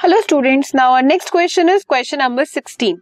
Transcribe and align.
Hello 0.00 0.20
students 0.20 0.70
now 0.74 0.90
our 0.90 1.02
next 1.02 1.30
question 1.30 1.68
is 1.68 1.82
question 1.88 2.18
number 2.18 2.44
16 2.46 2.94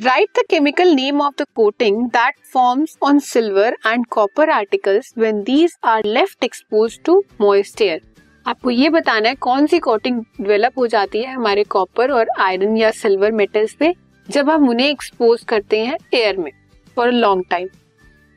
write 0.00 0.28
the 0.38 0.42
chemical 0.50 0.94
name 0.94 1.20
of 1.22 1.34
the 1.38 1.44
coating 1.56 2.00
that 2.10 2.34
forms 2.52 2.96
on 3.02 3.18
silver 3.18 3.76
and 3.86 4.06
copper 4.10 4.50
articles 4.50 5.12
when 5.18 5.42
these 5.42 5.76
are 5.84 6.04
left 6.04 6.44
exposed 6.44 7.02
to 7.04 7.22
moist 7.40 7.82
air 7.82 8.00
आपको 8.46 8.70
ये 8.70 8.88
बताना 8.88 9.28
है, 9.28 9.34
कौन 9.34 9.66
सी 9.66 9.78
coating 9.78 10.22
develop 10.40 10.78
हो 10.78 10.86
जाती 10.86 11.22
है 11.22 11.34
हमारे 11.34 11.64
copper 11.68 12.12
और 12.12 12.30
आयरन 12.38 12.76
या 12.76 12.90
सिल्वर 12.92 13.32
मेटल्स 13.32 13.74
पे, 13.74 13.94
जब 14.28 14.50
हम 14.50 14.68
उन्हें 14.68 14.88
एक्सपोज 14.88 15.44
करते 15.48 15.84
हैं 15.86 15.98
एयर 16.14 16.36
में 16.36 16.50
for 16.96 17.08
a 17.08 17.10
long 17.10 17.44
time 17.50 17.68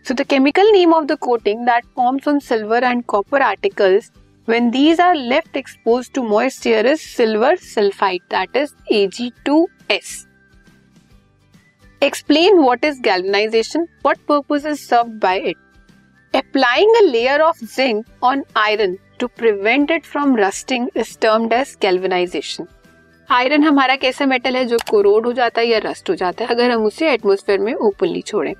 so 0.05 0.13
the 0.13 0.27
chemical 0.29 0.71
name 0.71 0.93
of 0.93 1.05
the 1.05 1.17
coating 1.21 1.65
that 1.65 1.85
forms 1.95 2.27
on 2.27 2.39
silver 2.49 2.83
and 2.83 3.03
copper 3.05 3.41
articles 3.41 4.11
when 4.51 4.71
these 4.71 4.97
are 4.97 5.15
left 5.15 5.57
exposed 5.59 6.13
to 6.13 6.23
moist 6.23 6.65
air 6.65 6.85
is 6.85 7.01
silver 7.01 7.49
sulfide 7.69 8.21
that 8.29 8.55
is 8.55 8.73
Ag2S. 8.89 10.25
Explain 12.01 12.63
what 12.63 12.83
is 12.83 12.99
galvanization, 12.99 13.87
what 14.03 14.25
purpose 14.25 14.63
is 14.63 14.87
served 14.87 15.19
by 15.19 15.35
it. 15.35 15.57
Applying 16.33 16.93
a 17.01 17.07
layer 17.07 17.43
of 17.43 17.57
zinc 17.57 18.05
on 18.21 18.45
iron 18.55 18.97
to 19.19 19.27
prevent 19.27 19.91
it 19.91 20.05
from 20.05 20.33
rusting 20.33 20.89
is 20.95 21.15
termed 21.17 21.51
as 21.51 21.75
galvanization. 21.75 22.67
Iron 23.29 23.63
हमारा 23.63 23.95
कैसा 24.01 24.25
metal 24.25 24.55
है 24.55 24.65
जो 24.65 24.77
corrode 24.89 25.25
हो 25.25 25.31
जाता 25.39 25.61
है 25.61 25.67
या 25.67 25.79
rust 25.85 26.09
हो 26.09 26.15
जाता 26.15 26.43
है 26.43 26.49
अगर 26.51 26.71
हम 26.71 26.85
उसे 26.85 27.11
एटमोस्फेयर 27.13 27.59
में 27.59 27.73
ओपनली 27.73 28.21
छोड़ें 28.29 28.53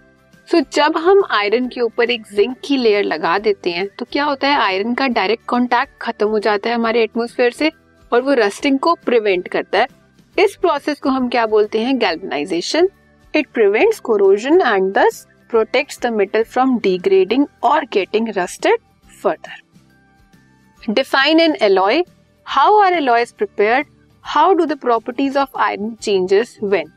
सो 0.48 0.60
जब 0.74 0.98
हम 0.98 1.22
आयरन 1.32 1.68
के 1.68 1.82
ऊपर 1.82 2.10
एक 2.12 2.26
जिंक 2.34 2.55
की 2.66 2.78
लेयर 2.78 3.04
लगा 3.04 3.38
देते 3.38 3.72
हैं 3.72 3.88
तो 4.00 4.05
क्या 4.12 4.24
होता 4.26 4.48
है? 4.48 4.58
आयरन 4.58 4.94
का 4.94 5.08
डायरेक्ट 5.08 5.46
कॉन्टेक्ट 5.46 5.98
खत्म 6.02 6.27
हो 6.27 6.40
जाता 6.40 6.70
है 6.70 6.76
हमारे 6.76 7.02
एटमोसफेयर 7.04 7.52
से 7.52 7.71
और 8.12 8.21
वो 8.21 8.34
रस्टिंग 8.34 8.77
को 8.80 8.94
प्रिवेंट 9.05 9.48
करता 9.48 9.80
है। 9.80 9.88
इस 10.36 10.55
प्रोसेस 10.55 10.99
को 10.99 11.10
हम 11.10 11.27
क्या 11.30 11.46
बोलते 11.46 11.80
हैं? 11.80 11.98
Galvanisation 11.99 12.90
it 13.34 13.48
prevents 13.54 13.99
corrosion 13.99 14.62
and 14.62 14.91
thus 14.94 15.26
protect 15.49 16.05
the 16.05 16.13
metal 16.13 16.44
from 16.44 16.77
degrading 16.80 17.46
or 17.64 17.86
getting 17.93 18.30
rusted 18.38 18.80
further 19.24 20.93
define 20.93 21.40
an 21.40 21.55
alloy 21.62 22.04
how 22.48 22.77
are 22.80 22.93
alloy 22.93 23.26
prepare 23.38 23.86
how 24.26 24.54
do 24.54 24.66
the 24.66 24.77
properties 24.80 25.38
of 25.38 25.58
iron 25.60 25.93
changes 26.02 26.58
when 26.64 26.91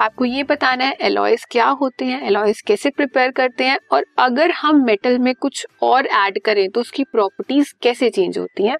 आपको 0.00 0.24
ये 0.24 0.42
बताना 0.42 0.84
है 0.84 0.96
Alois 1.00 1.46
क्या 1.50 1.66
होते 1.66 2.04
हैं 2.04 2.26
Alois 2.26 2.62
कैसे 2.62 2.90
prepare 2.90 3.30
करते 3.30 3.64
हैं 3.64 3.78
और 3.92 4.06
अगर 4.18 4.50
हम 4.50 4.84
मेटल 4.84 5.18
में 5.18 5.34
कुछ 5.34 5.66
और 5.82 6.06
ऐड 6.06 6.38
करें 6.42 6.70
तो 6.70 6.80
उसकी 6.80 7.04
प्रॉपर्टीज़ 7.04 7.72
कैसे 7.82 8.10
चेंज 8.10 8.38
होती 8.38 8.66
हैं? 8.66 8.76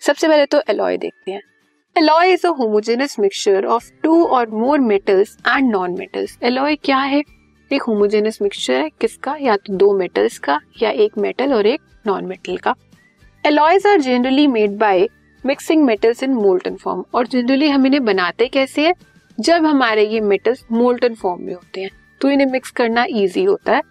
सबसे 0.00 0.28
पहले 0.28 0.46
तो 0.46 0.62
एलॉय 0.68 0.96
देखते 0.96 1.32
हैं। 1.32 1.40
Alloy 1.96 2.36
is 2.36 2.44
a 2.44 2.50
homogeneous 2.60 3.20
mixture 3.20 3.62
of 3.68 3.82
two 4.06 4.18
or 4.36 4.46
more 4.62 4.78
metals 4.80 5.32
and 5.46 5.74
non-metals. 5.74 6.42
Alloy 6.44 6.76
क्या 6.84 6.98
है? 6.98 7.22
एक 7.72 7.82
होमोजेनस 7.82 8.38
मिक्सचर 8.42 8.74
है 8.74 8.90
किसका? 9.00 9.36
या 9.40 9.56
तो 9.56 9.76
दो 9.76 9.98
मेटल्स 9.98 10.38
का 10.38 10.60
या 10.82 10.90
एक 10.90 11.18
मेटल 11.18 11.54
और 11.54 11.66
एक 11.66 11.80
नॉन 12.06 12.24
मेटल 12.24 12.56
का। 12.56 12.74
Alloys 13.46 13.86
are 13.86 14.00
generally 14.00 14.46
made 14.46 14.70
by 14.70 15.08
mixing 15.46 15.84
metals 15.84 16.22
in 16.22 16.30
molten 16.30 16.76
form 16.76 17.04
और 17.14 17.26
जनरली 17.26 17.68
हम 17.68 17.86
इन्हें 17.86 18.04
बनाते 18.04 18.48
कैसे 18.48 18.86
हैं? 18.86 18.94
जब 19.42 19.66
हमारे 19.66 20.06
ये 20.06 20.20
मेटल्स 20.20 20.64
मोल्टन 20.72 21.14
फॉर्म 21.14 21.42
में 21.42 21.54
होते 21.54 21.80
हैं 21.80 21.90
तो 22.20 22.30
इन्हें 22.30 22.46
मिक्स 22.46 22.70
करना 22.70 23.06
इजी 23.10 23.44
होता 23.44 23.76
है। 23.76 23.82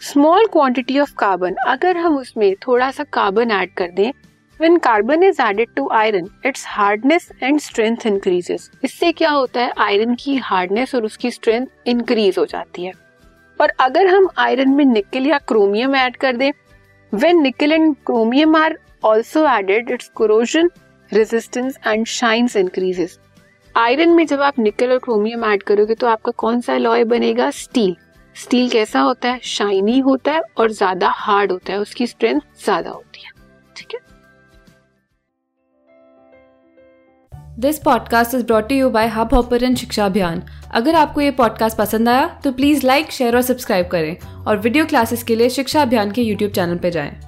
स्मॉल 0.00 0.46
क्वांटिटी 0.46 0.98
ऑफ़ 0.98 1.14
कार्बन 1.14 1.54
अगर 1.54 1.96
हम 1.96 2.18
उसमें 2.18 2.54
थोड़ा 2.54 2.90
सा 2.90 3.04
कार्बन 3.04 3.50
ऐड 3.50 3.74
कर 3.74 3.90
दें 3.90 4.12
When 4.60 4.78
carbon 4.78 5.22
is 5.22 5.36
added 5.40 5.66
to 5.78 5.82
iron, 5.88 6.24
its 6.46 6.62
hardness 6.78 7.24
and 7.42 7.60
strength 7.62 8.06
increases. 8.06 8.60
इससे 8.84 9.12
क्या 9.12 9.30
होता 9.30 9.60
है? 9.60 9.72
आयरन 9.78 10.14
की 10.14 10.36
हार्डनेस 10.36 10.94
और 10.94 11.04
उसकी 11.04 11.30
स्ट्रेंथ 11.30 11.66
इंक्रीज 11.86 12.38
हो 12.38 12.46
जाती 12.46 12.84
है। 12.84 12.92
और 13.60 13.72
अगर 13.80 14.06
हम 14.06 14.28
आयरन 14.38 14.68
में 14.68 14.84
निकल 14.84 15.26
या 15.26 15.38
क्रोमियम 15.38 15.94
ऐड 15.96 16.16
कर 16.16 16.36
दें 16.36 16.52
when 17.14 17.42
nickel 17.42 17.72
and 17.72 17.96
chromium 18.06 18.56
are 18.56 18.78
also 19.06 19.42
added 19.46 19.90
its 19.90 20.08
corrosion 20.20 20.68
resistance 21.12 21.72
and 21.86 22.06
shines 22.06 22.56
increases 22.64 23.10
iron 23.78 24.10
में 24.10 24.26
जब 24.26 24.40
आप 24.42 24.58
निकल 24.58 24.92
और 24.92 24.98
क्रोमियम 24.98 25.44
ऐड 25.44 25.62
करोगे 25.62 25.94
तो 25.94 26.06
आपका 26.06 26.32
कौन 26.38 26.60
सा 26.60 26.76
लॉय 26.76 27.04
बनेगा? 27.04 27.50
स्टील 27.50 27.94
स्टील 28.36 28.68
कैसा 28.70 29.00
होता 29.00 29.28
है? 29.28 29.38
शाइनी 29.40 29.98
होता 29.98 30.32
है 30.32 30.40
और 30.58 30.70
ज़्यादा 30.72 31.08
हार्ड 31.16 31.52
होता 31.52 31.72
है। 31.72 31.78
उसकी 31.78 32.06
स्ट्रेंथ 32.06 32.40
ज़्यादा 32.64 32.90
होती 32.90 33.22
है। 33.24 33.30
ठीक 33.76 33.94
है? 33.94 34.00
This 37.58 37.78
podcast 37.78 38.34
is 38.34 38.44
brought 38.46 38.72
you 38.72 38.90
by 38.90 39.06
Hub 39.08 39.34
Hopper 39.34 39.74
शिक्षा 39.74 40.06
अभियान 40.06 40.42
अगर 40.72 40.94
आपको 40.94 41.20
ये 41.20 41.30
पॉडकास्ट 41.32 41.78
पसंद 41.78 42.08
आया 42.08 42.26
तो 42.44 42.52
प्लीज़ 42.52 42.86
लाइक 42.86 43.12
शेयर 43.12 43.36
और 43.36 43.42
सब्सक्राइब 43.42 43.88
करें। 43.88 44.44
और 44.44 44.58
वीडियो 44.58 44.86
क्लासेस 44.86 45.22
के 45.22 45.36
लिए 45.36 45.48
शिक्षा 45.50 45.82
अभियान 45.82 46.10
के 46.10 46.22
यूट्यूब 46.22 46.52
चैनल 46.52 46.78
पर 46.78 46.90
जाएँ। 46.90 47.27